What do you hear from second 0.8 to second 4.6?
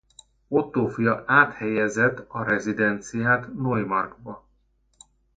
fia áthelyezett a rezidenciát Neumarktba.